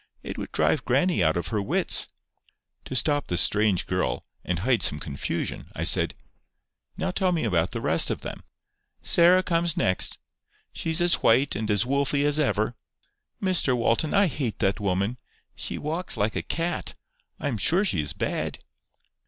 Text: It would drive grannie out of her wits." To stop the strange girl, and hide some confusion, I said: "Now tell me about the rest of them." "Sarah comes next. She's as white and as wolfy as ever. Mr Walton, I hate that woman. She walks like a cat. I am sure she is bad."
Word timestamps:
It 0.23 0.35
would 0.39 0.51
drive 0.51 0.83
grannie 0.83 1.23
out 1.23 1.37
of 1.37 1.49
her 1.49 1.61
wits." 1.61 2.07
To 2.85 2.95
stop 2.95 3.27
the 3.27 3.37
strange 3.37 3.85
girl, 3.85 4.23
and 4.43 4.57
hide 4.57 4.81
some 4.81 4.99
confusion, 4.99 5.67
I 5.75 5.83
said: 5.83 6.15
"Now 6.97 7.11
tell 7.11 7.31
me 7.31 7.43
about 7.43 7.69
the 7.69 7.81
rest 7.81 8.09
of 8.09 8.21
them." 8.21 8.41
"Sarah 9.03 9.43
comes 9.43 9.77
next. 9.77 10.17
She's 10.73 11.01
as 11.01 11.21
white 11.21 11.55
and 11.55 11.69
as 11.69 11.83
wolfy 11.85 12.25
as 12.25 12.39
ever. 12.39 12.73
Mr 13.43 13.77
Walton, 13.77 14.11
I 14.11 14.25
hate 14.25 14.57
that 14.57 14.79
woman. 14.79 15.17
She 15.55 15.77
walks 15.77 16.17
like 16.17 16.35
a 16.35 16.41
cat. 16.41 16.95
I 17.39 17.47
am 17.47 17.59
sure 17.59 17.85
she 17.85 18.01
is 18.01 18.13
bad." 18.13 18.57